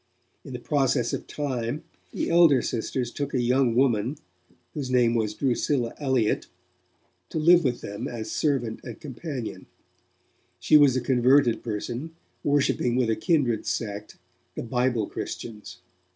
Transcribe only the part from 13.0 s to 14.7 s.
a kindred sect, the